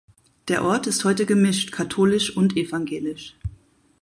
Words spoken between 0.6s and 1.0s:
Ort